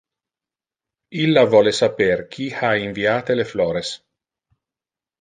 [1.25, 3.97] Illa vole saper qui ha inviate le flores.